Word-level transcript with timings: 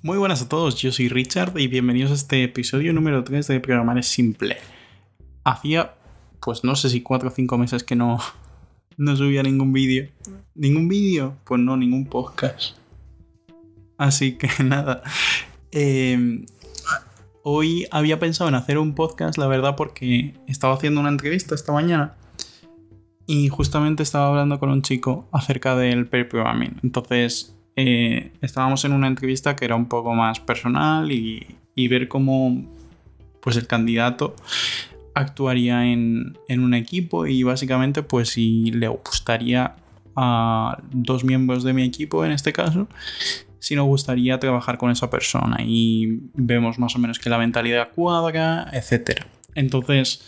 Muy 0.00 0.16
buenas 0.16 0.40
a 0.42 0.48
todos, 0.48 0.76
yo 0.76 0.92
soy 0.92 1.08
Richard 1.08 1.58
y 1.58 1.66
bienvenidos 1.66 2.12
a 2.12 2.14
este 2.14 2.44
episodio 2.44 2.92
número 2.92 3.24
3 3.24 3.48
de 3.48 3.58
Programar 3.58 3.98
es 3.98 4.06
Simple. 4.06 4.56
Hacía, 5.42 5.96
pues 6.40 6.62
no 6.62 6.76
sé 6.76 6.88
si 6.88 7.02
4 7.02 7.28
o 7.28 7.32
5 7.32 7.58
meses 7.58 7.82
que 7.82 7.96
no, 7.96 8.20
no 8.96 9.16
subía 9.16 9.42
ningún 9.42 9.72
vídeo. 9.72 10.08
¿Ningún 10.54 10.86
vídeo? 10.86 11.34
Pues 11.44 11.60
no, 11.60 11.76
ningún 11.76 12.06
podcast. 12.06 12.76
Así 13.96 14.38
que 14.38 14.48
nada. 14.62 15.02
Em, 15.72 16.46
hoy 17.42 17.84
había 17.90 18.20
pensado 18.20 18.48
en 18.48 18.54
hacer 18.54 18.78
un 18.78 18.94
podcast, 18.94 19.36
la 19.36 19.48
verdad, 19.48 19.74
porque 19.74 20.34
estaba 20.46 20.74
haciendo 20.74 21.00
una 21.00 21.08
entrevista 21.08 21.56
esta 21.56 21.72
mañana 21.72 22.14
y 23.26 23.48
justamente 23.48 24.04
estaba 24.04 24.28
hablando 24.28 24.60
con 24.60 24.70
un 24.70 24.82
chico 24.82 25.28
acerca 25.32 25.74
del 25.74 26.06
pair 26.06 26.28
programming. 26.28 26.76
Entonces 26.84 27.57
eh, 27.80 28.32
estábamos 28.42 28.84
en 28.84 28.90
una 28.90 29.06
entrevista 29.06 29.54
que 29.54 29.64
era 29.64 29.76
un 29.76 29.86
poco 29.86 30.12
más 30.12 30.40
personal 30.40 31.12
y, 31.12 31.46
ver 31.88 32.08
cómo 32.08 32.66
pues 33.40 33.56
el 33.56 33.68
candidato 33.68 34.34
actuaría 35.14 35.86
en, 35.86 36.36
un 36.48 36.74
equipo 36.74 37.24
y 37.28 37.44
básicamente 37.44 38.02
pues 38.02 38.30
si 38.30 38.72
le 38.72 38.88
gustaría 38.88 39.76
a 40.16 40.82
dos 40.90 41.22
miembros 41.22 41.62
de 41.62 41.72
mi 41.72 41.84
equipo 41.84 42.24
en 42.24 42.32
este 42.32 42.52
caso 42.52 42.88
si 43.60 43.76
nos 43.76 43.86
gustaría 43.86 44.40
trabajar 44.40 44.76
con 44.76 44.90
esa 44.90 45.08
persona 45.08 45.58
y 45.64 46.18
vemos 46.34 46.80
más 46.80 46.96
o 46.96 46.98
menos 46.98 47.20
que 47.20 47.30
la 47.30 47.38
mentalidad 47.38 47.90
cuadra, 47.94 48.68
etc. 48.72 49.20
Entonces, 49.54 50.24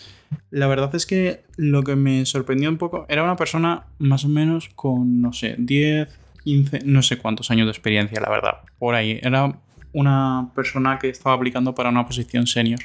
la 0.50 0.68
verdad 0.68 0.94
es 0.94 1.04
que 1.04 1.42
lo 1.56 1.82
que 1.82 1.96
me 1.96 2.24
sorprendió 2.26 2.68
un 2.68 2.78
poco 2.78 3.06
era 3.08 3.24
una 3.24 3.34
persona 3.34 3.86
más 3.98 4.24
o 4.24 4.28
menos 4.28 4.68
con, 4.76 5.20
no 5.20 5.32
sé, 5.32 5.56
10, 5.58 6.20
15, 6.44 6.80
no 6.84 7.02
sé 7.02 7.18
cuántos 7.18 7.50
años 7.50 7.66
de 7.66 7.72
experiencia, 7.72 8.20
la 8.20 8.30
verdad. 8.30 8.58
Por 8.78 8.94
ahí. 8.94 9.18
Era 9.22 9.58
una 9.92 10.50
persona 10.54 10.98
que 10.98 11.08
estaba 11.08 11.34
aplicando 11.34 11.74
para 11.74 11.88
una 11.88 12.06
posición 12.06 12.46
senior. 12.46 12.80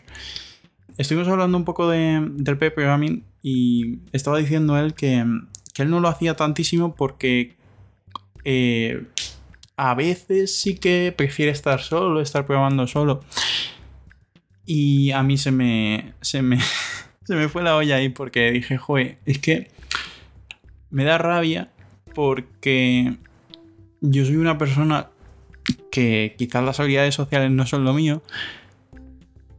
Estuvimos 0.97 1.27
hablando 1.27 1.57
un 1.57 1.65
poco 1.65 1.89
de, 1.89 2.25
del 2.31 2.57
pair 2.57 2.73
programming 2.73 3.23
y 3.41 3.99
estaba 4.11 4.38
diciendo 4.38 4.77
él 4.77 4.93
que, 4.93 5.17
él 5.17 5.89
no 5.89 5.99
lo 5.99 6.07
hacía 6.07 6.35
tantísimo 6.35 6.95
porque 6.95 7.57
eh, 8.45 9.03
a 9.75 9.93
veces 9.93 10.58
sí 10.58 10.75
que 10.75 11.13
prefiere 11.15 11.52
estar 11.52 11.81
solo, 11.81 12.21
estar 12.21 12.45
programando 12.45 12.87
solo. 12.87 13.23
Y 14.65 15.11
a 15.11 15.21
mí 15.21 15.37
se 15.37 15.52
me, 15.52 16.13
se 16.21 16.41
me, 16.41 16.59
se 17.23 17.35
me 17.35 17.49
fue 17.49 17.61
la 17.61 17.75
olla 17.75 17.97
ahí 17.97 18.09
porque 18.09 18.52
dije, 18.52 18.77
joder, 18.77 19.17
es 19.25 19.39
que 19.39 19.69
me 20.89 21.03
da 21.03 21.17
rabia 21.17 21.69
porque 22.13 23.17
yo 24.01 24.25
soy 24.25 24.35
una 24.35 24.57
persona 24.57 25.09
que 25.91 26.35
quizás 26.38 26.63
las 26.63 26.79
habilidades 26.79 27.15
sociales 27.15 27.51
no 27.51 27.65
son 27.65 27.83
lo 27.83 27.93
mío, 27.93 28.21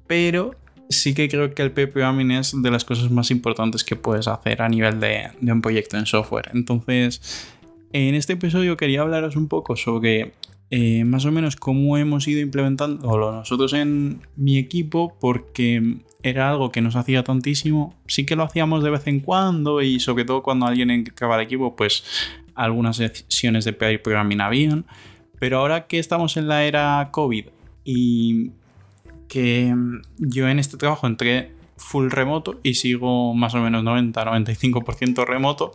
pero 0.07 0.55
sí 0.89 1.15
que 1.15 1.29
creo 1.29 1.55
que 1.55 1.63
el 1.63 1.73
PPAMIN 1.73 2.31
es 2.31 2.63
de 2.63 2.71
las 2.71 2.85
cosas 2.85 3.11
más 3.11 3.31
importantes 3.31 3.85
que 3.85 3.97
puedes 3.97 4.29
hacer 4.29 4.63
a 4.63 4.69
nivel 4.69 5.01
de, 5.01 5.31
un 5.43 5.63
proyecto 5.63 5.97
en 5.97 6.07
software. 6.07 6.51
Entonces, 6.55 7.49
en 7.93 8.15
este 8.15 8.35
episodio 8.35 8.77
quería 8.77 9.03
hablaros 9.03 9.37
un 9.37 9.49
poco 9.49 9.77
sobre 9.77 10.33
eh, 10.71 11.05
más 11.05 11.25
o 11.25 11.33
menos 11.33 11.57
cómo 11.57 11.97
hemos 11.97 12.27
ido 12.29 12.41
implementando 12.41 13.33
nosotros 13.33 13.73
en 13.73 14.21
mi 14.37 14.59
equipo, 14.59 15.17
porque 15.21 15.99
era 16.23 16.51
algo 16.51 16.71
que 16.71 16.81
nos 16.81 16.97
hacía 16.97 17.23
tantísimo. 17.23 17.95
Sí 18.07 18.27
que 18.27 18.37
lo 18.37 18.43
hacíamos 18.43 18.83
de 18.83 18.91
vez 18.91 19.07
en 19.07 19.21
cuando 19.21 19.83
y 19.83 20.01
sobre 20.01 20.25
todo 20.25 20.43
cuando 20.43 20.67
alguien 20.67 20.91
entraba 20.91 21.37
al 21.37 21.43
equipo, 21.43 21.77
pues 21.77 22.05
algunas 22.57 22.97
sesiones 22.97 23.65
de 23.65 23.73
pair 23.73 24.03
programming 24.03 24.41
habían, 24.41 24.87
pero 25.39 25.59
ahora 25.59 25.87
que 25.87 25.99
estamos 25.99 26.37
en 26.37 26.49
la 26.49 26.65
era 26.65 27.09
COVID 27.13 27.47
y 27.85 28.51
que 29.29 29.75
yo 30.19 30.49
en 30.49 30.59
este 30.59 30.77
trabajo 30.77 31.07
entré 31.07 31.53
full 31.77 32.11
remoto 32.11 32.59
y 32.63 32.75
sigo 32.75 33.35
más 33.35 33.55
o 33.55 33.59
menos 33.59 33.85
90-95% 33.85 35.25
remoto, 35.27 35.73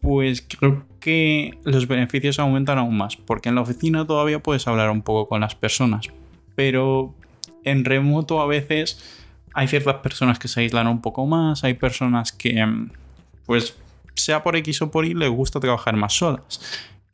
pues 0.00 0.46
creo 0.46 0.84
que 1.00 1.58
los 1.64 1.86
beneficios 1.86 2.38
aumentan 2.38 2.78
aún 2.78 2.96
más, 2.96 3.16
porque 3.16 3.48
en 3.48 3.54
la 3.54 3.60
oficina 3.60 4.06
todavía 4.06 4.42
puedes 4.42 4.66
hablar 4.66 4.90
un 4.90 5.02
poco 5.02 5.28
con 5.28 5.40
las 5.40 5.54
personas, 5.54 6.08
pero 6.54 7.14
en 7.64 7.84
remoto 7.84 8.40
a 8.40 8.46
veces 8.46 9.20
hay 9.52 9.68
ciertas 9.68 9.96
personas 9.96 10.38
que 10.38 10.48
se 10.48 10.60
aíslan 10.60 10.88
un 10.88 11.00
poco 11.00 11.26
más, 11.26 11.64
hay 11.64 11.74
personas 11.74 12.32
que 12.32 12.66
pues 13.46 13.76
sea 14.14 14.42
por 14.42 14.56
X 14.56 14.82
o 14.82 14.90
por 14.90 15.04
Y, 15.04 15.14
le 15.14 15.28
gusta 15.28 15.60
trabajar 15.60 15.96
más 15.96 16.14
solas. 16.14 16.60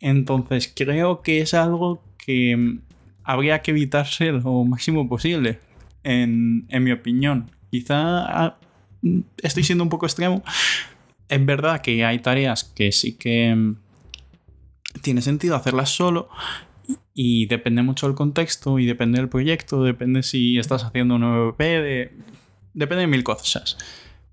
Entonces 0.00 0.72
creo 0.74 1.22
que 1.22 1.40
es 1.40 1.54
algo 1.54 2.02
que 2.18 2.56
mm, 2.56 2.80
habría 3.24 3.62
que 3.62 3.70
evitarse 3.72 4.32
lo 4.32 4.64
máximo 4.64 5.08
posible, 5.08 5.60
en, 6.02 6.66
mi 6.82 6.92
opinión. 6.92 7.50
Quizá 7.70 7.96
ah, 7.98 8.58
mm, 9.02 9.20
estoy 9.42 9.64
siendo 9.64 9.84
un 9.84 9.90
poco 9.90 10.06
extremo. 10.06 10.42
Es 11.28 11.44
verdad 11.44 11.80
que 11.80 12.04
hay 12.04 12.18
tareas 12.18 12.64
que 12.64 12.92
sí 12.92 13.12
que 13.12 13.54
mm, 13.54 13.76
tiene 15.02 15.22
sentido 15.22 15.54
hacerlas 15.54 15.90
solo 15.90 16.28
y 17.14 17.46
depende 17.46 17.82
mucho 17.82 18.06
del 18.06 18.16
contexto 18.16 18.78
y 18.78 18.86
depende 18.86 19.18
del 19.18 19.28
proyecto, 19.28 19.84
depende 19.84 20.22
si 20.22 20.58
estás 20.58 20.82
haciendo 20.82 21.14
un 21.14 21.22
MVP, 21.22 22.12
depende 22.74 23.02
de 23.02 23.06
mil 23.06 23.22
cosas 23.22 23.76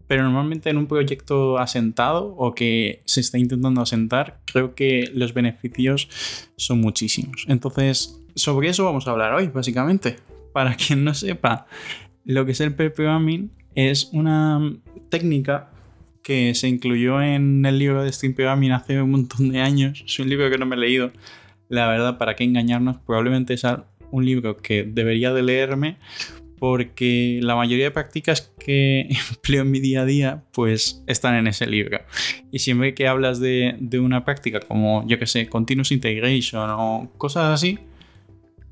pero 0.07 0.23
normalmente 0.23 0.69
en 0.69 0.77
un 0.77 0.87
proyecto 0.87 1.57
asentado 1.57 2.33
o 2.37 2.55
que 2.55 3.01
se 3.05 3.19
está 3.19 3.37
intentando 3.37 3.81
asentar, 3.81 4.39
creo 4.45 4.73
que 4.73 5.11
los 5.13 5.33
beneficios 5.33 6.07
son 6.55 6.81
muchísimos. 6.81 7.45
Entonces, 7.47 8.23
sobre 8.35 8.69
eso 8.69 8.85
vamos 8.85 9.07
a 9.07 9.11
hablar 9.11 9.33
hoy, 9.33 9.47
básicamente. 9.47 10.17
Para 10.53 10.75
quien 10.87 11.03
no 11.03 11.13
sepa, 11.13 11.67
lo 12.25 12.45
que 12.45 12.53
es 12.53 12.61
el 12.61 12.73
pair 12.73 12.93
programming 12.93 13.51
es 13.75 14.09
una 14.13 14.73
técnica 15.09 15.69
que 16.23 16.55
se 16.55 16.67
incluyó 16.67 17.21
en 17.21 17.65
el 17.65 17.79
libro 17.79 18.03
de 18.03 18.11
Stream 18.11 18.33
Programming 18.33 18.71
hace 18.71 19.01
un 19.01 19.11
montón 19.11 19.49
de 19.49 19.61
años. 19.61 20.03
Es 20.05 20.19
un 20.19 20.27
libro 20.27 20.49
que 20.49 20.57
no 20.57 20.65
me 20.65 20.75
he 20.75 20.79
leído. 20.79 21.11
La 21.69 21.87
verdad, 21.87 22.17
para 22.17 22.35
qué 22.35 22.43
engañarnos, 22.43 22.97
probablemente 23.05 23.53
es 23.53 23.63
un 24.11 24.25
libro 24.25 24.57
que 24.57 24.83
debería 24.83 25.33
de 25.33 25.43
leerme 25.43 25.97
porque 26.59 27.39
la 27.41 27.55
mayoría 27.55 27.85
de 27.85 27.91
prácticas 27.91 28.51
que 28.59 29.07
empleo 29.29 29.61
en 29.61 29.71
mi 29.71 29.79
día 29.79 30.01
a 30.01 30.05
día 30.05 30.43
pues 30.51 31.03
están 31.07 31.35
en 31.35 31.47
ese 31.47 31.67
libro. 31.67 31.99
Y 32.51 32.59
siempre 32.59 32.93
que 32.93 33.07
hablas 33.07 33.39
de, 33.39 33.77
una 33.99 34.25
práctica 34.25 34.59
como, 34.59 35.05
yo 35.07 35.19
que 35.19 35.27
sé, 35.27 35.47
Continuous 35.47 35.91
Integration 35.91 36.69
o 36.71 37.11
cosas 37.17 37.53
así, 37.53 37.79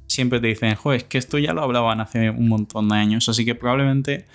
siempre 0.07 0.40
te 0.40 0.47
dicen, 0.47 0.75
joder, 0.75 0.97
es 0.97 1.03
que 1.06 1.18
esto 1.18 1.38
ya 1.38 1.53
lo 1.53 1.62
hablaban 1.62 2.01
hace 2.01 2.29
un 2.29 2.47
montón 2.47 2.90
de 2.90 2.96
años, 2.96 3.29
así 3.29 3.46
que 3.46 3.56
probablemente 3.56 4.25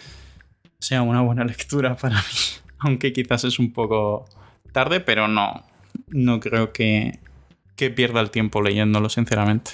sea 0.78 1.02
una 1.02 1.20
buena 1.20 1.44
lectura 1.46 1.96
para 1.96 2.16
mí, 2.16 2.38
aunque 2.78 3.12
quizás 3.12 3.44
es 3.44 3.58
un 3.58 3.72
poco 3.72 4.26
tarde, 4.72 5.00
pero 5.00 5.28
no, 5.28 5.64
no 6.08 6.40
creo 6.40 6.72
que, 6.72 7.18
que 7.76 7.90
pierda 7.90 8.20
el 8.20 8.30
tiempo 8.30 8.62
leyéndolo, 8.62 9.08
sinceramente. 9.08 9.72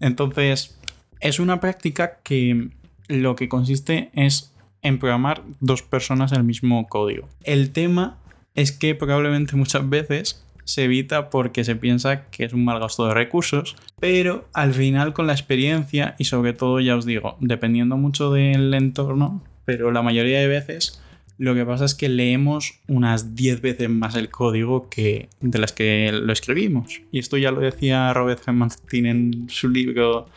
Entonces, 0.00 0.78
es 1.20 1.38
una 1.38 1.60
práctica 1.60 2.20
que 2.22 2.70
lo 3.08 3.36
que 3.36 3.48
consiste 3.48 4.10
es 4.14 4.54
en 4.82 4.98
programar 4.98 5.42
dos 5.60 5.82
personas 5.82 6.32
el 6.32 6.44
mismo 6.44 6.88
código. 6.88 7.28
El 7.44 7.70
tema 7.70 8.18
es 8.54 8.72
que 8.72 8.94
probablemente 8.94 9.56
muchas 9.56 9.88
veces 9.88 10.44
se 10.64 10.84
evita 10.84 11.30
porque 11.30 11.64
se 11.64 11.76
piensa 11.76 12.26
que 12.26 12.44
es 12.44 12.52
un 12.52 12.64
mal 12.64 12.78
gasto 12.80 13.06
de 13.06 13.14
recursos, 13.14 13.76
pero 14.00 14.48
al 14.52 14.74
final 14.74 15.12
con 15.12 15.26
la 15.26 15.32
experiencia 15.32 16.14
y 16.18 16.24
sobre 16.24 16.52
todo 16.52 16.80
ya 16.80 16.96
os 16.96 17.04
digo, 17.04 17.36
dependiendo 17.40 17.96
mucho 17.96 18.32
del 18.32 18.72
entorno, 18.74 19.42
pero 19.64 19.90
la 19.90 20.02
mayoría 20.02 20.40
de 20.40 20.48
veces 20.48 21.02
lo 21.38 21.54
que 21.54 21.66
pasa 21.66 21.84
es 21.84 21.94
que 21.94 22.08
leemos 22.08 22.80
unas 22.86 23.34
10 23.34 23.62
veces 23.62 23.88
más 23.90 24.14
el 24.14 24.30
código 24.30 24.88
que 24.88 25.28
de 25.40 25.58
las 25.58 25.72
que 25.72 26.10
lo 26.12 26.32
escribimos. 26.32 27.02
Y 27.10 27.18
esto 27.18 27.36
ya 27.36 27.50
lo 27.50 27.60
decía 27.60 28.12
Robert 28.12 28.46
Martin 28.48 29.06
en 29.06 29.46
su 29.48 29.68
libro 29.68 30.28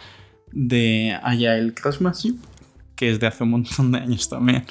de 0.51 1.15
Agile 1.21 1.73
Craftsmanship, 1.75 2.37
que 2.95 3.11
es 3.11 3.19
de 3.19 3.27
hace 3.27 3.43
un 3.43 3.51
montón 3.51 3.91
de 3.91 3.99
años 3.99 4.29
también. 4.29 4.65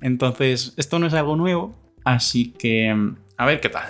Entonces, 0.00 0.74
esto 0.76 0.98
no 0.98 1.06
es 1.06 1.14
algo 1.14 1.36
nuevo, 1.36 1.74
así 2.04 2.52
que 2.58 2.94
a 3.36 3.46
ver 3.46 3.60
qué 3.60 3.68
tal. 3.68 3.88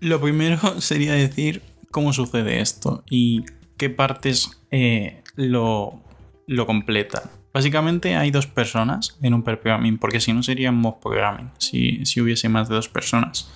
Lo 0.00 0.20
primero 0.20 0.58
sería 0.80 1.12
decir 1.12 1.62
cómo 1.90 2.12
sucede 2.12 2.60
esto 2.60 3.04
y 3.08 3.44
qué 3.76 3.90
partes 3.90 4.60
eh, 4.70 5.22
lo, 5.36 6.00
lo 6.46 6.66
completan. 6.66 7.22
Básicamente 7.52 8.16
hay 8.16 8.30
dos 8.30 8.46
personas 8.46 9.16
en 9.22 9.32
un 9.32 9.42
pair 9.42 9.58
programming, 9.58 9.96
porque 9.96 10.20
si 10.20 10.34
no 10.34 10.42
sería 10.42 10.72
mob 10.72 11.00
programming, 11.00 11.50
si, 11.56 12.04
si, 12.04 12.20
hubiese 12.20 12.50
más 12.50 12.68
de 12.68 12.74
dos 12.74 12.90
personas. 12.90 13.50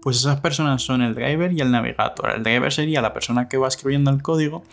Pues 0.00 0.16
esas 0.16 0.40
personas 0.40 0.82
son 0.82 1.02
el 1.02 1.14
driver 1.14 1.52
y 1.52 1.60
el 1.60 1.70
navegador. 1.70 2.32
El 2.34 2.42
driver 2.42 2.72
sería 2.72 3.02
la 3.02 3.12
persona 3.12 3.48
que 3.48 3.58
va 3.58 3.68
escribiendo 3.68 4.10
el 4.10 4.22
código 4.22 4.64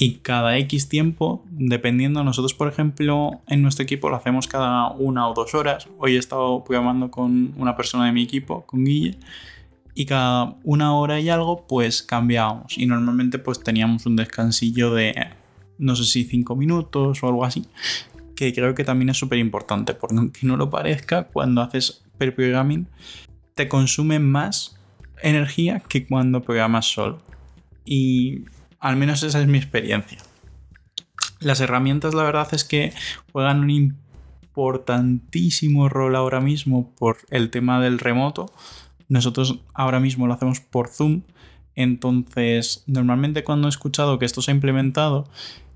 y 0.00 0.18
cada 0.18 0.56
X 0.58 0.88
tiempo, 0.88 1.44
dependiendo, 1.50 2.22
nosotros 2.22 2.54
por 2.54 2.68
ejemplo 2.68 3.40
en 3.48 3.62
nuestro 3.62 3.82
equipo 3.82 4.08
lo 4.08 4.16
hacemos 4.16 4.46
cada 4.46 4.90
una 4.92 5.28
o 5.28 5.34
dos 5.34 5.54
horas. 5.54 5.88
Hoy 5.98 6.14
he 6.14 6.18
estado 6.18 6.62
programando 6.62 7.10
con 7.10 7.52
una 7.56 7.76
persona 7.76 8.06
de 8.06 8.12
mi 8.12 8.22
equipo, 8.22 8.64
con 8.64 8.84
Guille, 8.84 9.18
y 9.94 10.06
cada 10.06 10.54
una 10.62 10.94
hora 10.94 11.18
y 11.18 11.28
algo 11.28 11.66
pues 11.66 12.04
cambiábamos 12.04 12.78
y 12.78 12.86
normalmente 12.86 13.40
pues 13.40 13.60
teníamos 13.60 14.06
un 14.06 14.14
descansillo 14.14 14.94
de 14.94 15.14
no 15.78 15.96
sé 15.96 16.04
si 16.04 16.24
5 16.24 16.54
minutos 16.54 17.20
o 17.20 17.26
algo 17.26 17.44
así, 17.44 17.66
que 18.36 18.54
creo 18.54 18.76
que 18.76 18.84
también 18.84 19.08
es 19.08 19.16
súper 19.16 19.40
importante, 19.40 19.94
porque 19.94 20.16
aunque 20.18 20.46
no 20.46 20.56
lo 20.56 20.70
parezca, 20.70 21.24
cuando 21.24 21.60
haces 21.60 22.04
per 22.18 22.36
programming 22.36 22.86
te 23.56 23.66
consume 23.66 24.20
más 24.20 24.78
energía 25.20 25.80
que 25.80 26.06
cuando 26.06 26.40
programas 26.40 26.86
solo. 26.86 27.20
Y 27.84 28.44
al 28.80 28.96
menos 28.96 29.22
esa 29.22 29.40
es 29.40 29.46
mi 29.46 29.58
experiencia. 29.58 30.18
Las 31.40 31.60
herramientas, 31.60 32.14
la 32.14 32.24
verdad 32.24 32.48
es 32.52 32.64
que 32.64 32.92
juegan 33.32 33.60
un 33.60 33.70
importantísimo 33.70 35.88
rol 35.88 36.16
ahora 36.16 36.40
mismo 36.40 36.92
por 36.98 37.18
el 37.30 37.50
tema 37.50 37.80
del 37.80 37.98
remoto. 37.98 38.52
Nosotros 39.08 39.60
ahora 39.72 40.00
mismo 40.00 40.26
lo 40.26 40.34
hacemos 40.34 40.60
por 40.60 40.88
Zoom. 40.88 41.22
Entonces, 41.74 42.82
normalmente 42.86 43.44
cuando 43.44 43.68
he 43.68 43.70
escuchado 43.70 44.18
que 44.18 44.24
esto 44.24 44.42
se 44.42 44.50
ha 44.50 44.54
implementado, 44.54 45.28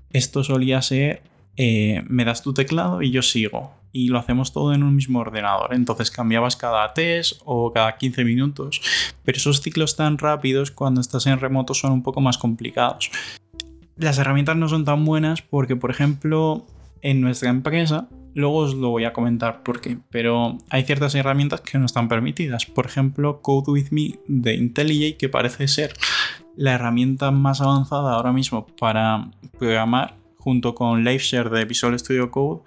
esto 0.09 0.43
solía 0.43 0.81
ser 0.81 1.23
eh, 1.55 2.03
me 2.07 2.25
das 2.25 2.41
tu 2.41 2.53
teclado 2.53 3.01
y 3.01 3.11
yo 3.11 3.21
sigo. 3.21 3.73
Y 3.93 4.09
lo 4.09 4.19
hacemos 4.19 4.51
todo 4.51 4.73
en 4.73 4.83
un 4.83 4.95
mismo 4.95 5.19
ordenador. 5.19 5.73
Entonces 5.73 6.11
cambiabas 6.11 6.57
cada 6.57 6.93
test 6.93 7.41
o 7.45 7.71
cada 7.71 7.95
15 7.95 8.25
minutos. 8.25 8.81
Pero 9.23 9.37
esos 9.37 9.61
ciclos 9.61 9.95
tan 9.95 10.17
rápidos 10.17 10.71
cuando 10.71 10.99
estás 10.99 11.25
en 11.27 11.39
remoto 11.39 11.73
son 11.73 11.93
un 11.93 12.03
poco 12.03 12.19
más 12.19 12.37
complicados. 12.37 13.11
Las 13.95 14.17
herramientas 14.17 14.57
no 14.57 14.67
son 14.67 14.83
tan 14.83 15.05
buenas 15.05 15.41
porque, 15.41 15.75
por 15.75 15.91
ejemplo, 15.91 16.65
en 17.01 17.21
nuestra 17.21 17.49
empresa, 17.49 18.09
luego 18.33 18.57
os 18.57 18.73
lo 18.73 18.89
voy 18.89 19.05
a 19.05 19.13
comentar 19.13 19.63
por 19.63 19.81
qué, 19.81 19.97
pero 20.09 20.57
hay 20.69 20.83
ciertas 20.83 21.13
herramientas 21.15 21.61
que 21.61 21.77
no 21.77 21.85
están 21.85 22.07
permitidas. 22.07 22.65
Por 22.65 22.85
ejemplo, 22.85 23.41
Code 23.41 23.71
With 23.71 23.91
Me 23.91 24.19
de 24.27 24.55
IntelliJ, 24.55 25.17
que 25.17 25.29
parece 25.29 25.67
ser 25.67 25.93
la 26.55 26.73
herramienta 26.73 27.31
más 27.31 27.61
avanzada 27.61 28.13
ahora 28.13 28.31
mismo 28.31 28.65
para 28.79 29.29
programar 29.57 30.15
junto 30.37 30.75
con 30.75 31.03
LiveShare 31.03 31.49
de 31.49 31.65
Visual 31.65 31.97
Studio 31.97 32.31
Code, 32.31 32.61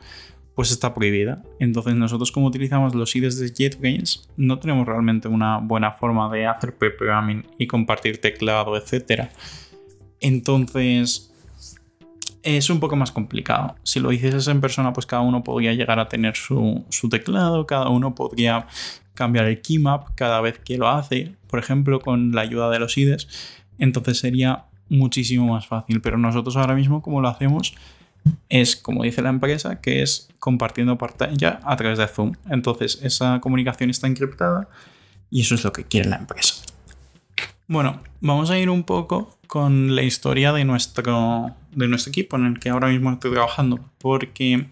pues 0.56 0.72
está 0.72 0.94
prohibida. 0.94 1.42
Entonces 1.60 1.94
nosotros 1.94 2.32
como 2.32 2.46
utilizamos 2.46 2.94
los 2.94 3.14
IDEs 3.14 3.38
de 3.38 3.52
JetBrains 3.52 4.28
no 4.36 4.58
tenemos 4.58 4.86
realmente 4.86 5.28
una 5.28 5.58
buena 5.58 5.92
forma 5.92 6.28
de 6.30 6.46
hacer 6.46 6.76
pre-programming 6.76 7.46
y 7.58 7.66
compartir 7.66 8.20
teclado, 8.22 8.74
etc. 8.76 9.28
Entonces 10.18 11.30
es 12.42 12.70
un 12.70 12.80
poco 12.80 12.96
más 12.96 13.12
complicado. 13.12 13.76
Si 13.82 14.00
lo 14.00 14.10
hicieses 14.12 14.48
en 14.48 14.62
persona, 14.62 14.94
pues 14.94 15.04
cada 15.04 15.20
uno 15.20 15.44
podría 15.44 15.74
llegar 15.74 15.98
a 15.98 16.08
tener 16.08 16.36
su, 16.36 16.86
su 16.88 17.10
teclado, 17.10 17.66
cada 17.66 17.90
uno 17.90 18.14
podría 18.14 18.66
cambiar 19.12 19.44
el 19.44 19.60
keymap 19.60 20.14
cada 20.14 20.40
vez 20.40 20.58
que 20.58 20.78
lo 20.78 20.88
hace, 20.88 21.34
por 21.48 21.58
ejemplo, 21.58 22.00
con 22.00 22.32
la 22.32 22.40
ayuda 22.40 22.70
de 22.70 22.78
los 22.78 22.96
IDEs. 22.96 23.28
Entonces 23.78 24.20
sería 24.20 24.64
muchísimo 24.88 25.52
más 25.52 25.66
fácil. 25.66 26.00
Pero 26.00 26.16
nosotros 26.16 26.56
ahora 26.56 26.74
mismo, 26.74 27.02
como 27.02 27.20
lo 27.20 27.28
hacemos, 27.28 27.74
es 28.48 28.76
como 28.76 29.02
dice 29.02 29.22
la 29.22 29.30
empresa, 29.30 29.80
que 29.80 30.02
es 30.02 30.28
compartiendo 30.38 30.98
pantalla 30.98 31.60
a 31.64 31.76
través 31.76 31.98
de 31.98 32.06
Zoom. 32.06 32.32
Entonces, 32.48 33.00
esa 33.02 33.40
comunicación 33.40 33.90
está 33.90 34.06
encriptada 34.06 34.68
y 35.30 35.40
eso 35.42 35.54
es 35.54 35.64
lo 35.64 35.72
que 35.72 35.84
quiere 35.84 36.08
la 36.08 36.16
empresa. 36.16 36.54
Bueno, 37.68 38.00
vamos 38.20 38.50
a 38.50 38.58
ir 38.58 38.70
un 38.70 38.84
poco 38.84 39.36
con 39.48 39.96
la 39.96 40.02
historia 40.02 40.52
de 40.52 40.64
nuestro, 40.64 41.56
de 41.72 41.88
nuestro 41.88 42.10
equipo 42.10 42.36
en 42.36 42.46
el 42.46 42.60
que 42.60 42.68
ahora 42.68 42.88
mismo 42.88 43.12
estoy 43.12 43.32
trabajando, 43.32 43.80
porque 43.98 44.68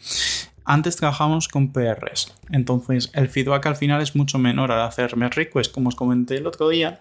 antes 0.65 0.97
trabajamos 0.97 1.49
con 1.49 1.73
PRs, 1.73 2.35
entonces 2.51 3.11
el 3.15 3.29
feedback 3.29 3.67
al 3.67 3.77
final 3.77 4.01
es 4.01 4.15
mucho 4.15 4.39
menor 4.39 4.73
al 4.73 4.83
hacer 4.83 5.11
request, 5.11 5.73
como 5.73 5.89
os 5.89 5.97
comenté 5.97 6.37
el 6.37 6.47
otro 6.47 6.69
día. 6.69 6.99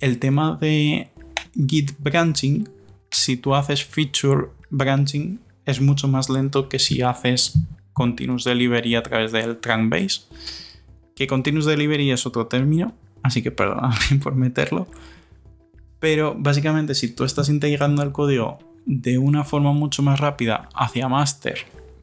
El 0.00 0.18
tema 0.18 0.58
de 0.60 1.08
Git 1.54 1.92
branching, 1.98 2.68
si 3.12 3.36
tú 3.36 3.54
haces 3.54 3.84
feature 3.84 4.48
branching, 4.70 5.40
es 5.64 5.80
mucho 5.80 6.08
más 6.08 6.28
lento 6.28 6.68
que 6.68 6.78
si 6.78 7.02
haces 7.02 7.58
continuous 7.92 8.44
delivery 8.44 8.94
a 8.94 9.02
través 9.02 9.32
del 9.32 9.58
trunk 9.58 9.90
base. 9.90 10.22
Que 11.14 11.26
continuous 11.26 11.66
delivery 11.66 12.10
es 12.10 12.26
otro 12.26 12.46
término, 12.46 12.94
así 13.22 13.42
que 13.42 13.50
perdóname 13.50 14.18
por 14.22 14.34
meterlo. 14.34 14.88
Pero 16.00 16.34
básicamente 16.36 16.94
si 16.94 17.14
tú 17.14 17.24
estás 17.24 17.48
integrando 17.48 18.02
el 18.02 18.12
código 18.12 18.58
de 18.86 19.18
una 19.18 19.44
forma 19.44 19.72
mucho 19.72 20.02
más 20.02 20.18
rápida 20.18 20.68
hacia 20.74 21.08
master, 21.08 21.58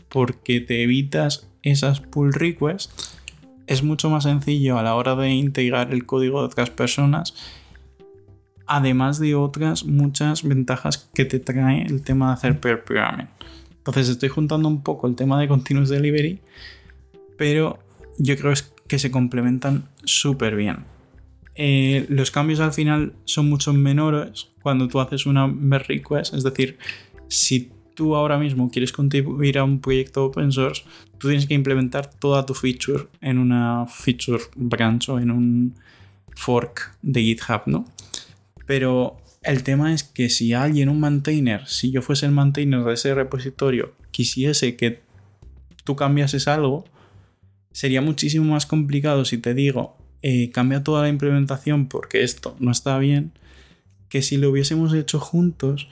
porque 0.08 0.62
te 0.62 0.84
evitas 0.84 1.48
esas 1.64 2.00
pull 2.00 2.34
requests, 2.34 3.18
es 3.68 3.84
mucho 3.84 4.10
más 4.10 4.24
sencillo 4.24 4.80
a 4.80 4.84
la 4.84 4.96
hora 4.96 5.16
de 5.16 5.32
integrar 5.32 5.92
el 5.92 6.06
código 6.06 6.40
de 6.40 6.46
otras 6.46 6.70
personas 6.70 7.36
además 8.70 9.20
de 9.20 9.36
otras 9.36 9.84
muchas 9.84 10.44
ventajas 10.44 11.10
que 11.14 11.26
te 11.26 11.40
trae 11.40 11.82
el 11.82 12.04
tema 12.04 12.28
de 12.28 12.34
hacer 12.34 12.60
pair 12.60 12.84
programming. 12.84 13.28
Entonces 13.78 14.10
estoy 14.10 14.30
juntando 14.30 14.68
un 14.68 14.84
poco 14.84 15.08
el 15.08 15.16
tema 15.16 15.40
de 15.40 15.48
continuous 15.48 15.90
delivery, 15.90 16.40
pero 17.36 17.80
yo 18.20 18.38
creo 18.38 18.54
que 18.88 19.00
se 19.00 19.10
complementan 19.10 19.90
súper 20.04 20.56
bien. 20.56 20.86
Eh, 21.56 22.06
los 22.10 22.30
cambios 22.30 22.60
al 22.60 22.72
final 22.72 23.14
son 23.26 23.50
mucho 23.50 23.74
menores 23.74 24.50
cuando 24.62 24.88
tú 24.88 25.00
haces 25.00 25.26
una 25.26 25.48
merge 25.48 25.94
request, 25.94 26.34
es 26.36 26.44
decir, 26.44 26.78
si 27.28 27.72
tú 27.96 28.16
ahora 28.16 28.38
mismo 28.38 28.70
quieres 28.70 28.92
contribuir 28.92 29.58
a 29.58 29.64
un 29.64 29.80
proyecto 29.82 30.26
open 30.26 30.52
source, 30.52 30.84
tú 31.18 31.28
tienes 31.28 31.48
que 31.48 31.56
implementar 31.56 32.10
toda 32.10 32.46
tu 32.46 32.54
feature 32.54 33.08
en 33.20 33.40
una 33.40 33.86
feature 33.88 34.44
branch 34.56 35.10
o 35.10 35.20
en 35.20 35.32
un 35.32 35.74
fork 36.36 36.96
de 37.02 37.22
GitHub, 37.22 37.64
¿no? 37.66 37.86
Pero 38.70 39.18
el 39.42 39.64
tema 39.64 39.96
es 39.96 40.04
que 40.04 40.30
si 40.30 40.54
alguien, 40.54 40.90
un 40.90 41.00
maintainer, 41.00 41.68
si 41.68 41.90
yo 41.90 42.04
fuese 42.04 42.28
el 42.28 42.34
maintainer 42.34 42.84
de 42.84 42.94
ese 42.94 43.16
repositorio, 43.16 43.96
quisiese 44.12 44.76
que 44.76 45.02
tú 45.84 45.96
cambiases 45.96 46.48
algo, 46.48 46.86
sería 47.72 48.04
muchísimo 48.04 48.54
más 48.54 48.68
complicado 48.68 49.26
si 49.26 49.40
te 49.40 49.56
digo, 49.56 49.98
eh, 50.22 50.52
cambia 50.52 50.84
toda 50.84 51.02
la 51.02 51.10
implementación 51.10 51.88
porque 51.88 52.22
esto 52.22 52.56
no 52.60 52.70
está 52.70 53.00
bien, 53.00 53.32
que 54.08 54.22
si 54.22 54.38
lo 54.38 54.52
hubiésemos 54.52 54.94
hecho 54.94 55.20
juntos 55.20 55.90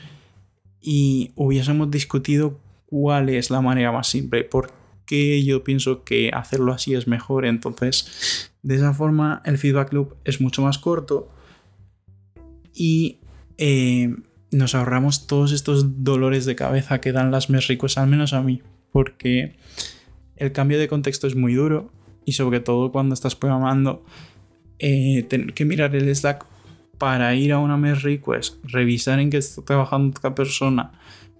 y 0.80 1.32
hubiésemos 1.34 1.90
discutido 1.90 2.60
cuál 2.86 3.30
es 3.30 3.50
la 3.50 3.62
manera 3.62 3.92
más 3.92 4.06
simple, 4.06 4.44
porque 4.44 5.44
yo 5.44 5.64
pienso 5.64 6.04
que 6.04 6.30
hacerlo 6.32 6.74
así 6.74 6.94
es 6.94 7.08
mejor. 7.08 7.48
Entonces, 7.48 8.52
de 8.62 8.76
esa 8.76 8.94
forma, 8.94 9.42
el 9.46 9.58
feedback 9.58 9.94
loop 9.94 10.14
es 10.26 10.40
mucho 10.42 10.62
más 10.62 10.78
corto 10.78 11.32
y 12.78 13.18
eh, 13.58 14.16
nos 14.52 14.76
ahorramos 14.76 15.26
todos 15.28 15.52
estos 15.52 16.04
dolores 16.04 16.46
de 16.46 16.56
cabeza 16.56 17.02
que 17.02 17.12
dan 17.12 17.32
las 17.32 17.50
mes 17.50 17.68
ricos, 17.68 17.98
al 17.98 18.08
menos 18.08 18.34
a 18.34 18.42
mí, 18.42 18.62
porque 18.92 19.56
el 20.36 20.52
cambio 20.52 20.80
de 20.80 20.88
contexto 20.88 21.26
es 21.26 21.36
muy 21.36 21.56
duro 21.56 21.92
y 22.24 22.34
sobre 22.34 22.60
todo 22.60 22.92
cuando 22.92 23.16
estás 23.16 23.36
programando, 23.36 24.06
eh, 24.80 25.26
tener 25.28 25.54
que 25.54 25.66
mirar 25.66 25.96
el 25.96 26.14
Slack 26.16 26.46
para 27.00 27.34
ir 27.36 27.52
a 27.52 27.60
una 27.60 27.78
mes 27.78 28.04
request, 28.04 28.64
revisar 28.64 29.20
en 29.20 29.32
qué 29.32 29.38
está 29.38 29.64
trabajando 29.64 30.18
otra 30.18 30.36
persona, 30.36 30.92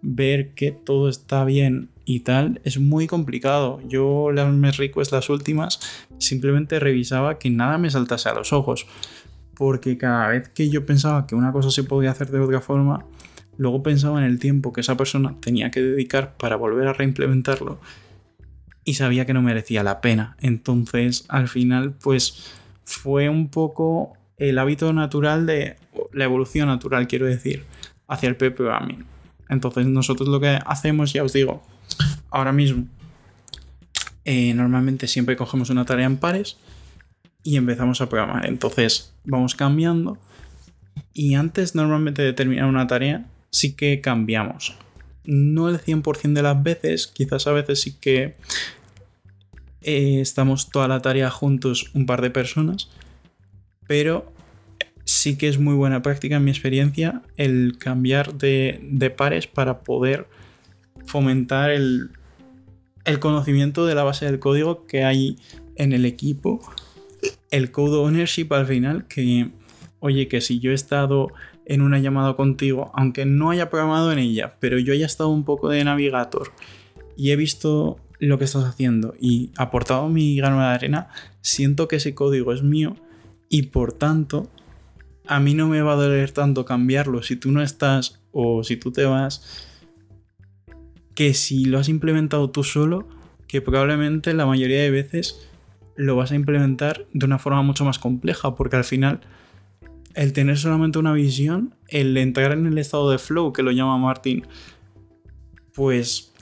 ver 0.02 0.54
que 0.54 0.72
todo 0.72 1.08
está 1.08 1.46
bien 1.46 1.90
y 2.06 2.22
tal, 2.22 2.62
es 2.64 2.80
muy 2.80 3.06
complicado. 3.06 3.80
Yo 3.88 4.32
las 4.32 4.52
mes 4.54 4.78
requests, 4.78 5.12
las 5.12 5.30
últimas, 5.30 5.80
simplemente 6.20 6.80
revisaba 6.80 7.38
que 7.38 7.50
nada 7.50 7.78
me 7.78 7.92
saltase 7.92 8.30
a 8.30 8.34
los 8.34 8.54
ojos 8.54 8.88
porque 9.58 9.98
cada 9.98 10.28
vez 10.28 10.50
que 10.50 10.70
yo 10.70 10.86
pensaba 10.86 11.26
que 11.26 11.36
una 11.36 11.52
cosa 11.52 11.72
se 11.72 11.84
podía 11.84 12.12
hacer 12.12 12.30
de 12.30 12.40
otra 12.40 12.62
forma, 12.62 13.06
luego 13.58 13.82
pensaba 13.82 14.20
en 14.20 14.26
el 14.26 14.40
tiempo 14.40 14.72
que 14.72 14.82
esa 14.82 14.96
persona 14.96 15.36
tenía 15.40 15.72
que 15.72 15.82
dedicar 15.82 16.38
para 16.38 16.56
volver 16.56 16.88
a 16.88 16.94
reimplementarlo 16.94 17.80
y 18.84 18.94
sabía 18.94 19.26
que 19.26 19.34
no 19.34 19.42
merecía 19.42 19.84
la 19.84 20.00
pena. 20.00 20.38
Entonces, 20.40 21.26
al 21.28 21.48
final, 21.48 21.94
pues 21.94 22.54
fue 22.86 23.30
un 23.30 23.50
poco 23.50 24.14
el 24.38 24.60
hábito 24.60 24.94
natural 24.94 25.46
de 25.48 25.76
la 26.14 26.26
evolución 26.26 26.68
natural, 26.68 27.08
quiero 27.08 27.26
decir, 27.26 27.66
hacia 28.08 28.30
el 28.30 28.38
PPAMI. 28.38 29.00
Entonces, 29.50 29.88
nosotros 29.88 30.30
lo 30.30 30.40
que 30.40 30.60
hacemos, 30.66 31.12
ya 31.14 31.24
os 31.24 31.34
digo, 31.34 31.64
ahora 32.30 32.52
mismo, 32.52 32.86
eh, 34.24 34.54
normalmente 34.54 35.08
siempre 35.08 35.36
cogemos 35.36 35.70
una 35.72 35.84
tarea 35.84 36.06
en 36.06 36.18
pares 36.18 36.58
y 37.48 37.56
empezamos 37.56 38.02
a 38.02 38.10
programar. 38.10 38.46
Entonces 38.46 39.14
vamos 39.24 39.56
cambiando 39.56 40.18
y 41.14 41.36
antes 41.36 41.76
normalmente 41.76 42.22
de 42.22 42.34
terminar 42.34 42.66
una 42.66 42.88
tarea 42.88 43.26
sí 43.52 43.74
que 43.74 44.02
cambiamos. 44.02 44.76
No 45.24 45.70
el 45.70 45.80
100% 45.80 46.34
de 46.34 46.42
las 46.42 46.62
veces, 46.62 47.08
quizás 47.08 47.48
a 47.48 47.54
veces 47.54 47.80
sí 47.80 47.94
que 48.02 48.36
eh, 49.80 50.20
estamos 50.20 50.72
toda 50.72 50.90
la 50.90 51.02
tarea 51.02 51.30
juntos 51.30 51.90
un 51.94 52.06
par 52.06 52.22
de 52.22 52.32
personas, 52.32 52.90
pero 53.88 54.30
sí 55.06 55.38
que 55.38 55.48
es 55.48 55.58
muy 55.58 55.76
buena 55.76 56.02
práctica 56.02 56.36
en 56.36 56.44
mi 56.44 56.52
experiencia 56.52 57.22
el 57.38 57.78
cambiar 57.80 58.34
de, 58.34 58.82
de 58.84 59.10
pares 59.10 59.48
para 59.48 59.84
poder 59.84 60.28
fomentar 61.06 61.70
el, 61.70 62.10
el 63.06 63.20
conocimiento 63.20 63.86
de 63.86 63.96
la 63.96 64.04
base 64.04 64.26
del 64.26 64.40
código 64.40 64.86
que 64.86 65.06
hay 65.06 65.38
en 65.78 65.94
el 65.94 66.04
equipo 66.04 66.60
el 67.52 67.72
code 67.72 67.98
ownership 67.98 68.48
al 68.52 68.66
final, 68.66 69.08
que, 69.08 69.50
oye, 70.00 70.28
que 70.28 70.42
si 70.42 70.60
yo 70.60 70.72
he 70.72 70.74
estado 70.74 71.30
en 71.66 71.82
una 71.82 72.00
llamada 72.00 72.36
contigo, 72.36 72.92
aunque 72.94 73.26
no 73.26 73.50
haya 73.50 73.70
programado 73.70 74.12
en 74.12 74.20
ella, 74.20 74.56
pero 74.60 74.80
yo 74.80 74.94
haya 74.94 75.06
estado 75.06 75.30
un 75.30 75.44
poco 75.44 75.70
de 75.70 75.84
navigator 75.84 76.52
y 77.16 77.32
he 77.32 77.36
visto 77.36 77.98
lo 78.20 78.38
que 78.38 78.46
estás 78.46 78.64
haciendo 78.64 79.14
y 79.20 79.52
aportado 79.58 80.08
mi 80.10 80.36
grano 80.38 80.60
de 80.60 80.66
arena, 80.68 81.10
siento 81.42 81.88
que 81.88 81.98
ese 81.98 82.16
código 82.16 82.54
es 82.54 82.64
mío 82.64 82.96
y 83.50 83.64
por 83.64 83.94
tanto 83.94 84.50
a 85.26 85.40
mí 85.40 85.54
no 85.54 85.68
me 85.68 85.82
va 85.82 85.94
a 85.94 85.98
doler 85.98 86.32
tanto 86.32 86.66
cambiarlo 86.66 87.22
si 87.22 87.36
tú 87.36 87.52
no 87.52 87.62
estás 87.62 88.22
o 88.32 88.64
si 88.64 88.78
tú 88.78 88.92
te 88.92 89.06
vas 89.06 89.68
que 91.18 91.34
si 91.34 91.66
lo 91.66 91.80
has 91.80 91.90
implementado 91.90 92.52
tú 92.52 92.64
solo, 92.64 93.08
que 93.48 93.60
probablemente 93.60 94.36
la 94.36 94.46
mayoría 94.46 94.84
de 94.84 94.92
veces 94.92 95.50
lo 95.98 96.16
vas 96.16 96.32
a 96.32 96.36
implementar 96.36 97.06
de 97.12 97.26
una 97.26 97.40
forma 97.40 97.62
mucho 97.64 97.84
más 97.84 98.00
compleja, 98.00 98.56
porque 98.56 98.78
al 98.78 98.84
final 98.84 99.20
el 100.14 100.32
tener 100.34 100.58
solamente 100.58 101.00
una 101.00 101.14
visión, 101.14 101.76
el 101.90 102.16
entrar 102.18 102.52
en 102.54 102.66
el 102.66 102.78
estado 102.78 103.12
de 103.12 103.18
flow, 103.18 103.52
que 103.52 103.64
lo 103.64 103.72
llama 103.72 103.98
Martin, 103.98 104.46
pues 105.74 106.34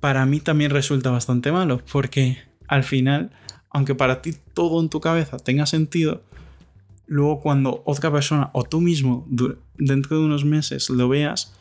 para 0.00 0.24
mí 0.26 0.40
también 0.40 0.70
resulta 0.70 1.10
bastante 1.10 1.52
malo, 1.52 1.80
porque 1.90 2.38
al 2.68 2.84
final, 2.84 3.32
aunque 3.70 3.94
para 3.94 4.22
ti 4.22 4.34
todo 4.54 4.80
en 4.80 4.88
tu 4.88 5.00
cabeza 5.00 5.38
tenga 5.38 5.66
sentido, 5.66 6.22
luego 7.06 7.40
cuando 7.40 7.82
otra 7.86 8.10
persona 8.12 8.50
o 8.52 8.62
tú 8.62 8.80
mismo 8.80 9.26
dentro 9.74 10.18
de 10.18 10.24
unos 10.24 10.44
meses 10.44 10.88
lo 10.90 11.08
veas, 11.08 11.54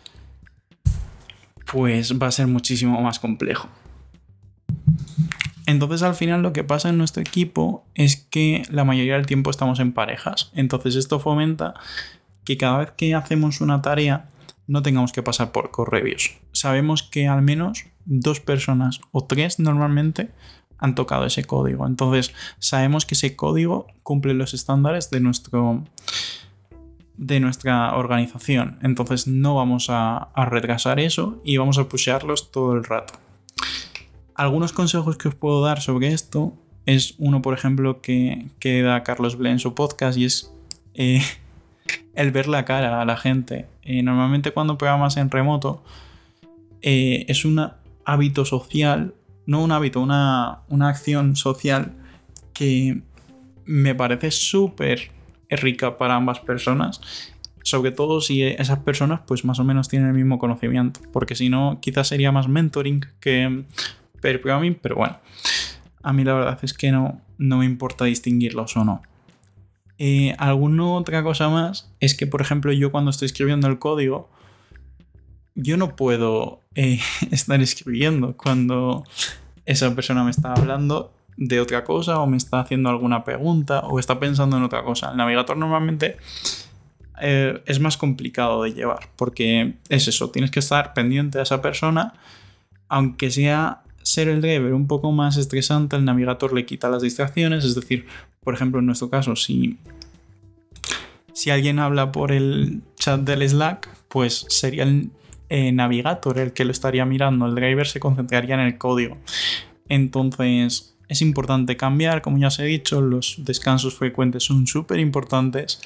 pues 1.72 2.18
va 2.18 2.28
a 2.28 2.32
ser 2.32 2.48
muchísimo 2.48 3.02
más 3.02 3.20
complejo. 3.20 3.70
Entonces 5.66 6.04
al 6.04 6.16
final 6.16 6.42
lo 6.42 6.54
que 6.54 6.64
pasa 6.64 6.90
en 6.90 6.98
nuestro 6.98 7.22
equipo 7.22 7.86
es 7.96 8.18
que 8.18 8.64
la 8.70 8.84
mayoría 8.84 9.16
del 9.16 9.26
tiempo 9.26 9.50
estamos 9.50 9.80
en 9.80 9.94
parejas. 9.94 10.52
Entonces 10.54 10.96
esto 10.96 11.20
fomenta 11.20 11.74
que 12.44 12.58
cada 12.58 12.80
vez 12.80 12.92
que 12.92 13.16
hacemos 13.16 13.62
una 13.62 13.82
tarea 13.82 14.30
no 14.68 14.82
tengamos 14.82 15.12
que 15.12 15.24
pasar 15.24 15.52
por 15.52 15.72
correos. 15.72 16.38
Sabemos 16.52 17.04
que 17.04 17.28
al 17.28 17.42
menos 17.42 17.86
dos 18.06 18.40
personas 18.40 19.02
o 19.12 19.26
tres 19.26 19.60
normalmente 19.60 20.32
han 20.78 20.96
tocado 20.96 21.26
ese 21.26 21.44
código. 21.44 21.88
Entonces 21.88 22.34
sabemos 22.60 23.06
que 23.06 23.16
ese 23.16 23.36
código 23.36 23.88
cumple 24.04 24.34
los 24.34 24.54
estándares 24.54 25.10
de 25.10 25.20
nuestro 25.20 25.84
de 27.18 27.40
nuestra 27.40 27.96
organización. 27.96 28.78
Entonces 28.82 29.28
no 29.28 29.56
vamos 29.56 29.88
a, 29.90 30.30
retrasar 30.36 31.00
eso 31.00 31.42
y 31.46 31.58
vamos 31.58 31.78
a 31.78 31.88
pushearlos 31.88 32.52
todo 32.52 32.74
el 32.74 32.84
rato. 32.84 33.14
Algunos 34.36 34.74
consejos 34.74 35.18
que 35.18 35.30
os 35.30 35.36
puedo 35.36 35.62
dar 35.62 35.82
sobre 35.82 36.10
esto 36.10 36.54
es 36.86 37.16
uno, 37.18 37.42
por 37.42 37.54
ejemplo, 37.54 38.02
que, 38.02 38.50
da 38.84 39.02
Carlos 39.04 39.38
Ble 39.38 39.50
en 39.50 39.60
su 39.60 39.74
podcast 39.74 40.18
y 40.18 40.26
es 40.26 40.54
eh, 40.94 41.22
el 42.16 42.32
ver 42.32 42.48
la 42.48 42.66
cara 42.66 43.02
a 43.02 43.06
la 43.06 43.16
gente. 43.16 43.66
Eh, 43.84 44.04
normalmente 44.04 44.52
cuando 44.52 44.78
programas 44.78 45.16
en 45.18 45.32
remoto 45.32 45.84
eh, 46.82 47.26
es 47.30 47.46
un 47.46 47.72
hábito 48.04 48.44
social, 48.44 49.14
no 49.46 49.64
un 49.64 49.72
hábito, 49.72 50.02
una, 50.02 50.60
una 50.68 50.90
acción 50.90 51.36
social 51.38 51.94
que 52.54 53.02
me 53.66 53.96
parece 53.96 54.32
súper 54.32 55.12
rica 55.50 55.98
para 55.98 56.16
ambas 56.16 56.40
personas. 56.42 57.00
Sobre 57.64 57.92
todo 57.92 58.22
si 58.22 58.44
esas 58.44 58.80
personas 58.80 59.22
pues 59.26 59.46
más 59.46 59.60
o 59.60 59.64
menos 59.64 59.88
tienen 59.88 60.10
el 60.10 60.16
mismo 60.16 60.40
conocimiento. 60.40 61.00
Porque 61.14 61.36
si 61.36 61.50
no, 61.50 61.80
quizás 61.82 62.10
sería 62.10 62.32
más 62.32 62.48
mentoring 62.48 63.06
que 63.20 63.64
pair 64.22 64.42
programming. 64.42 64.76
Pero 64.82 64.96
bueno, 64.96 65.20
a 66.04 66.14
mí 66.14 66.24
la 66.24 66.34
verdad 66.34 66.60
es 66.62 66.74
que 66.74 66.92
no, 66.92 67.22
no 67.38 67.58
me 67.58 67.66
importa 67.66 68.06
distinguirlos 68.06 68.76
o 68.78 68.86
no. 68.86 69.02
Eh, 69.98 70.36
alguna 70.38 70.88
otra 70.88 71.24
cosa 71.24 71.50
más 71.50 71.90
es 72.00 72.16
que, 72.16 72.28
por 72.28 72.42
ejemplo, 72.42 72.72
yo 72.72 72.92
cuando 72.92 73.12
estoy 73.12 73.28
escribiendo 73.28 73.68
el 73.68 73.80
código, 73.80 74.30
yo 75.56 75.78
no 75.78 75.96
puedo 75.96 76.62
eh, 76.76 77.00
estar 77.32 77.62
escribiendo 77.62 78.36
cuando 78.36 79.04
esa 79.66 79.94
persona 79.96 80.24
me 80.24 80.32
está 80.32 80.54
hablando 80.54 81.14
de 81.38 81.60
otra 81.60 81.84
cosa 81.84 82.20
o 82.20 82.28
me 82.28 82.38
está 82.38 82.62
haciendo 82.62 82.90
alguna 82.90 83.24
pregunta 83.24 83.82
o 83.82 84.00
está 84.00 84.20
pensando 84.20 84.58
en 84.58 84.64
otra 84.64 84.84
cosa. 84.84 85.12
El 85.12 85.18
navegador 85.18 85.58
normalmente 85.58 86.18
eh, 87.22 87.62
es 87.66 87.80
más 87.80 87.98
complicado 87.98 88.64
de 88.64 88.74
llevar 88.74 89.10
porque 89.16 89.76
es 89.90 90.08
eso, 90.08 90.30
tienes 90.32 90.52
que 90.52 90.60
estar 90.60 90.94
pendiente 90.94 91.40
a 91.40 91.44
esa 91.44 91.62
persona, 91.62 92.14
aunque 92.88 93.32
sea 93.32 93.82
ser 94.16 94.30
el 94.30 94.42
driver 94.42 94.74
un 94.74 94.88
poco 94.88 95.12
más 95.12 95.38
estresante, 95.38 95.96
el 95.98 96.06
navegador 96.06 96.54
le 96.54 96.66
quita 96.66 96.90
las 96.90 97.02
distracciones, 97.02 97.66
es 97.66 97.76
decir, 97.76 98.06
por 98.44 98.54
ejemplo, 98.54 98.80
en 98.80 98.86
nuestro 98.86 99.10
caso, 99.10 99.36
si, 99.36 99.78
si 101.34 101.50
alguien 101.50 101.80
habla 101.80 102.12
por 102.12 102.32
el 102.32 102.82
chat 102.96 103.22
del 103.22 103.48
Slack, 103.48 103.90
pues 104.08 104.46
sería 104.50 104.84
el 104.84 105.12
eh, 105.50 105.72
navegador 105.74 106.40
el 106.40 106.54
que 106.54 106.64
lo 106.64 106.72
estaría 106.72 107.06
mirando, 107.06 107.46
el 107.46 107.56
driver 107.56 107.88
se 107.88 108.00
concentraría 108.00 108.56
en 108.56 108.62
el 108.62 108.78
código. 108.78 109.18
Entonces, 109.90 110.96
es 111.10 111.22
importante 111.22 111.76
cambiar, 111.76 112.22
como 112.22 112.38
ya 112.38 112.48
os 112.48 112.60
he 112.60 112.64
dicho, 112.64 113.02
los 113.02 113.36
descansos 113.40 113.96
frecuentes 113.96 114.44
son 114.44 114.66
súper 114.66 115.00
importantes. 115.00 115.82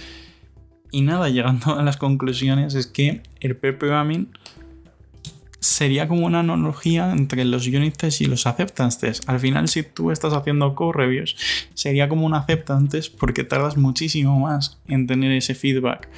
Y 0.91 1.01
nada, 1.01 1.29
llegando 1.29 1.75
a 1.77 1.83
las 1.83 1.97
conclusiones 1.97 2.75
es 2.75 2.85
que 2.85 3.21
el 3.39 3.55
pair 3.55 3.77
programming 3.77 4.29
sería 5.59 6.07
como 6.07 6.25
una 6.25 6.39
analogía 6.39 7.11
entre 7.11 7.43
los 7.45 7.67
unit 7.67 7.95
tests 7.97 8.21
y 8.21 8.25
los 8.25 8.47
acceptance 8.47 8.99
tests. 8.99 9.27
Al 9.27 9.39
final, 9.39 9.67
si 9.67 9.83
tú 9.83 10.11
estás 10.11 10.33
haciendo 10.33 10.73
code 10.75 11.25
sería 11.73 12.07
como 12.07 12.25
un 12.25 12.33
acceptance 12.33 12.89
test 12.89 13.17
porque 13.17 13.43
tardas 13.43 13.77
muchísimo 13.77 14.39
más 14.39 14.79
en 14.87 15.07
tener 15.07 15.31
ese 15.31 15.55
feedback. 15.55 16.09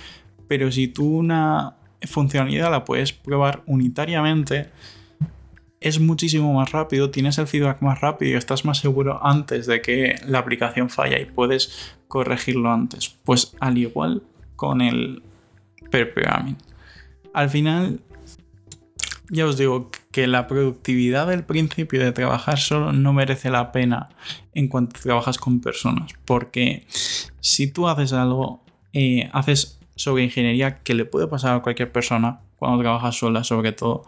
Pero 0.47 0.71
si 0.71 0.87
tú 0.87 1.17
una 1.17 1.75
funcionalidad 2.03 2.71
la 2.71 2.83
puedes 2.83 3.13
probar 3.13 3.63
unitariamente, 3.65 4.69
es 5.79 5.99
muchísimo 5.99 6.53
más 6.53 6.71
rápido, 6.71 7.09
tienes 7.09 7.39
el 7.39 7.47
feedback 7.47 7.81
más 7.81 7.99
rápido 8.01 8.33
y 8.33 8.35
estás 8.35 8.65
más 8.65 8.77
seguro 8.77 9.19
antes 9.25 9.65
de 9.65 9.81
que 9.81 10.15
la 10.27 10.39
aplicación 10.39 10.89
falla 10.89 11.19
y 11.19 11.25
puedes 11.25 11.95
corregirlo 12.07 12.71
antes. 12.71 13.09
Pues 13.23 13.55
al 13.59 13.77
igual 13.79 14.21
con 14.55 14.81
el 14.81 15.23
pair 15.89 16.13
programming. 16.13 16.57
Al 17.33 17.49
final, 17.49 18.01
ya 19.31 19.45
os 19.45 19.57
digo 19.57 19.89
que 20.11 20.27
la 20.27 20.45
productividad 20.45 21.25
del 21.25 21.45
principio 21.45 22.03
de 22.03 22.11
trabajar 22.11 22.59
solo 22.59 22.91
no 22.91 23.13
merece 23.13 23.49
la 23.49 23.71
pena 23.71 24.09
en 24.53 24.67
cuanto 24.67 24.99
trabajas 24.99 25.37
con 25.37 25.61
personas. 25.61 26.11
Porque 26.25 26.85
si 27.39 27.67
tú 27.67 27.87
haces 27.87 28.11
algo, 28.11 28.61
eh, 28.91 29.29
haces 29.31 29.79
sobre 29.95 30.25
ingeniería 30.25 30.79
que 30.79 30.93
le 30.93 31.05
puede 31.05 31.27
pasar 31.27 31.55
a 31.55 31.61
cualquier 31.61 31.93
persona 31.93 32.41
cuando 32.57 32.81
trabajas 32.81 33.17
sola, 33.17 33.45
sobre 33.45 33.71
todo 33.71 34.03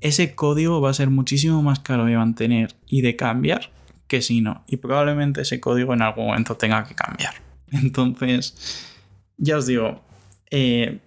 ese 0.00 0.34
código 0.34 0.80
va 0.80 0.90
a 0.90 0.94
ser 0.94 1.10
muchísimo 1.10 1.62
más 1.62 1.78
caro 1.78 2.04
de 2.04 2.16
mantener 2.16 2.74
y 2.88 3.02
de 3.02 3.14
cambiar 3.14 3.70
que 4.08 4.22
si 4.22 4.40
no. 4.40 4.64
Y 4.66 4.78
probablemente 4.78 5.42
ese 5.42 5.60
código 5.60 5.94
en 5.94 6.02
algún 6.02 6.26
momento 6.26 6.56
tenga 6.56 6.82
que 6.82 6.96
cambiar. 6.96 7.34
Entonces, 7.70 8.84
ya 9.36 9.56
os 9.56 9.66
digo, 9.66 10.00
eh, 10.50 10.98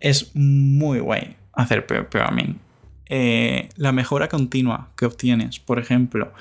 es 0.00 0.34
muy 0.34 1.00
guay 1.00 1.36
hacer 1.52 1.86
programming. 1.86 2.58
Eh, 3.06 3.68
la 3.76 3.92
mejora 3.92 4.28
continua 4.28 4.90
que 4.96 5.06
obtienes, 5.06 5.60
por 5.60 5.78
ejemplo, 5.78 6.32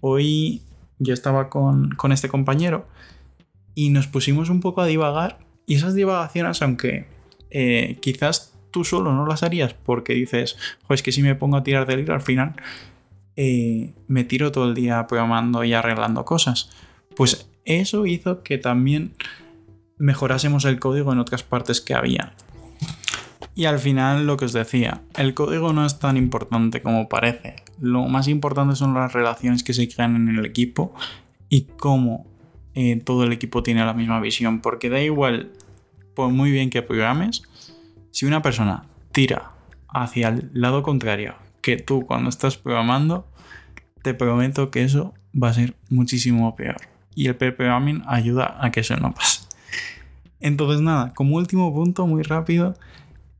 hoy 0.00 0.62
yo 0.98 1.14
estaba 1.14 1.48
con, 1.48 1.90
con 1.90 2.12
este 2.12 2.28
compañero 2.28 2.86
y 3.74 3.90
nos 3.90 4.06
pusimos 4.06 4.50
un 4.50 4.60
poco 4.60 4.80
a 4.80 4.86
divagar 4.86 5.38
y 5.66 5.74
esas 5.74 5.94
divagaciones, 5.94 6.62
aunque 6.62 7.06
eh, 7.50 7.98
quizás 8.00 8.54
tú 8.70 8.84
solo 8.84 9.12
no 9.12 9.26
las 9.26 9.42
harías 9.42 9.74
porque 9.74 10.14
dices, 10.14 10.56
pues 10.86 11.02
que 11.02 11.12
si 11.12 11.22
me 11.22 11.34
pongo 11.34 11.56
a 11.56 11.62
tirar 11.62 11.86
del 11.86 12.00
hilo 12.00 12.14
al 12.14 12.22
final 12.22 12.54
eh, 13.36 13.94
me 14.08 14.24
tiro 14.24 14.52
todo 14.52 14.68
el 14.68 14.74
día 14.74 15.06
programando 15.06 15.64
y 15.64 15.72
arreglando 15.72 16.24
cosas. 16.24 16.70
Pues 17.16 17.48
eso 17.64 18.06
hizo 18.06 18.42
que 18.42 18.58
también 18.58 19.14
mejorásemos 19.98 20.64
el 20.64 20.78
código 20.80 21.12
en 21.12 21.18
otras 21.18 21.42
partes 21.42 21.80
que 21.80 21.94
había. 21.94 22.34
Y 23.54 23.66
al 23.66 23.78
final 23.78 24.26
lo 24.26 24.36
que 24.36 24.46
os 24.46 24.52
decía, 24.52 25.02
el 25.16 25.34
código 25.34 25.72
no 25.72 25.84
es 25.84 25.98
tan 25.98 26.16
importante 26.16 26.80
como 26.80 27.08
parece. 27.08 27.56
Lo 27.80 28.06
más 28.06 28.28
importante 28.28 28.76
son 28.76 28.94
las 28.94 29.12
relaciones 29.12 29.62
que 29.62 29.74
se 29.74 29.88
crean 29.88 30.16
en 30.16 30.28
el 30.36 30.46
equipo 30.46 30.94
y 31.48 31.62
cómo 31.62 32.26
eh, 32.74 33.00
todo 33.04 33.24
el 33.24 33.32
equipo 33.32 33.62
tiene 33.62 33.84
la 33.84 33.92
misma 33.92 34.20
visión. 34.20 34.60
Porque 34.60 34.88
da 34.88 35.02
igual, 35.02 35.52
por 36.14 36.30
muy 36.30 36.50
bien 36.50 36.70
que 36.70 36.80
programes, 36.80 37.42
si 38.10 38.24
una 38.24 38.40
persona 38.40 38.84
tira 39.12 39.52
hacia 39.88 40.28
el 40.28 40.50
lado 40.54 40.82
contrario 40.82 41.34
que 41.60 41.76
tú 41.76 42.06
cuando 42.06 42.30
estás 42.30 42.56
programando, 42.56 43.26
te 44.02 44.14
prometo 44.14 44.70
que 44.70 44.82
eso 44.82 45.14
va 45.40 45.50
a 45.50 45.54
ser 45.54 45.74
muchísimo 45.90 46.56
peor. 46.56 46.76
Y 47.14 47.28
el 47.28 47.36
programming 47.36 48.02
ayuda 48.06 48.56
a 48.60 48.72
que 48.72 48.80
eso 48.80 48.96
no 48.96 49.14
pase. 49.14 49.46
Entonces 50.40 50.80
nada, 50.80 51.12
como 51.14 51.36
último 51.36 51.72
punto, 51.72 52.06
muy 52.06 52.22
rápido, 52.22 52.74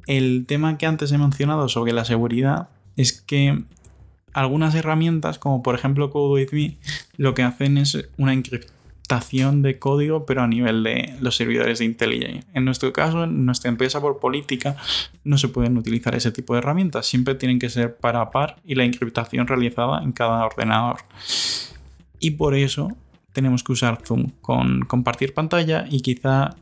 el 0.07 0.45
tema 0.47 0.79
que 0.79 0.87
antes 0.87 1.13
he 1.13 1.19
mencionado 1.19 1.69
sobre 1.69 1.93
la 1.93 2.05
seguridad 2.05 2.69
es 2.97 3.13
que 3.21 3.65
algunas 4.33 4.75
herramientas, 4.75 5.39
como 5.39 5.63
por 5.63 5.75
ejemplo 5.75 6.11
CodeWithMe, 6.11 6.79
lo 7.17 7.35
que 7.35 7.43
hacen 7.43 7.79
es 7.79 8.09
una 8.17 8.33
encriptación 8.33 9.63
de 9.63 9.79
código, 9.79 10.25
pero 10.25 10.43
a 10.43 10.47
nivel 10.47 10.83
de 10.83 11.17
los 11.21 11.37
servidores 11.37 11.79
de 11.79 11.85
IntelliJ. 11.85 12.45
En 12.55 12.65
nuestro 12.65 12.93
caso, 12.93 13.25
en 13.25 13.45
nuestra 13.45 13.69
empresa 13.71 14.01
por 14.01 14.21
política, 14.21 14.77
no 15.25 15.37
se 15.37 15.49
pueden 15.49 15.77
utilizar 15.77 16.15
ese 16.15 16.33
tipo 16.33 16.55
de 16.55 16.61
herramientas. 16.61 17.07
Siempre 17.07 17.35
tienen 17.35 17.59
que 17.59 17.69
ser 17.69 17.97
par 17.97 18.17
a 18.17 18.31
par 18.31 18.57
y 18.65 18.75
la 18.75 18.85
encriptación 18.85 19.47
realizada 19.47 20.03
en 20.03 20.13
cada 20.13 20.45
ordenador. 20.47 21.01
Y 22.21 22.33
por 22.33 22.55
eso 22.55 22.97
tenemos 23.33 23.63
que 23.65 23.73
usar 23.73 24.01
Zoom 24.05 24.31
con 24.41 24.83
compartir 24.83 25.35
pantalla 25.35 25.85
y 25.91 26.01
quizá 26.01 26.57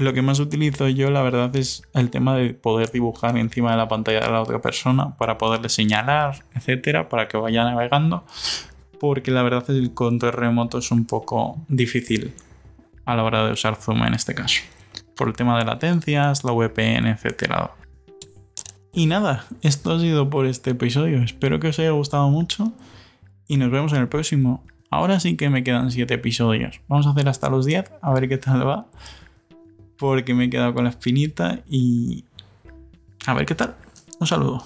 lo 0.00 0.12
que 0.14 0.22
más 0.22 0.40
utilizo 0.40 0.88
yo, 0.88 1.10
la 1.10 1.22
verdad, 1.22 1.54
es 1.56 1.82
el 1.92 2.10
tema 2.10 2.34
de 2.34 2.54
poder 2.54 2.90
dibujar 2.90 3.36
encima 3.36 3.72
de 3.72 3.76
la 3.76 3.88
pantalla 3.88 4.20
de 4.20 4.30
la 4.30 4.40
otra 4.40 4.60
persona 4.60 5.16
para 5.16 5.36
poderle 5.36 5.68
señalar, 5.68 6.44
etcétera, 6.54 7.08
para 7.08 7.28
que 7.28 7.36
vaya 7.36 7.64
navegando. 7.64 8.24
Porque 8.98 9.30
la 9.30 9.42
verdad 9.42 9.60
es 9.60 9.66
que 9.66 9.72
el 9.78 9.92
control 9.92 10.32
remoto 10.32 10.78
es 10.78 10.90
un 10.90 11.04
poco 11.06 11.58
difícil 11.68 12.32
a 13.04 13.14
la 13.14 13.24
hora 13.24 13.46
de 13.46 13.52
usar 13.52 13.76
Zoom 13.76 14.02
en 14.04 14.14
este 14.14 14.34
caso. 14.34 14.62
Por 15.16 15.28
el 15.28 15.34
tema 15.34 15.58
de 15.58 15.64
latencias, 15.64 16.44
la 16.44 16.52
VPN, 16.52 17.06
etcétera. 17.06 17.72
Y 18.92 19.06
nada, 19.06 19.44
esto 19.62 19.92
ha 19.92 20.00
sido 20.00 20.30
por 20.30 20.46
este 20.46 20.70
episodio. 20.70 21.22
Espero 21.22 21.60
que 21.60 21.68
os 21.68 21.78
haya 21.78 21.90
gustado 21.90 22.28
mucho 22.30 22.72
y 23.48 23.58
nos 23.58 23.70
vemos 23.70 23.92
en 23.92 24.00
el 24.00 24.08
próximo. 24.08 24.64
Ahora 24.90 25.20
sí 25.20 25.36
que 25.36 25.50
me 25.50 25.62
quedan 25.62 25.90
7 25.90 26.14
episodios. 26.14 26.80
Vamos 26.88 27.06
a 27.06 27.10
hacer 27.10 27.28
hasta 27.28 27.48
los 27.50 27.66
10, 27.66 27.92
a 28.00 28.12
ver 28.12 28.28
qué 28.28 28.38
tal 28.38 28.66
va 28.66 28.86
porque 30.00 30.32
me 30.34 30.46
he 30.46 30.50
quedado 30.50 30.72
con 30.72 30.84
la 30.84 30.90
espinita 30.90 31.60
y 31.68 32.24
a 33.26 33.34
ver 33.34 33.44
qué 33.44 33.54
tal. 33.54 33.76
Un 34.18 34.26
saludo. 34.26 34.64